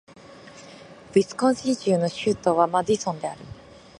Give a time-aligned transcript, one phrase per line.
[1.13, 3.41] ウィスコンシン州の州都はマディソンである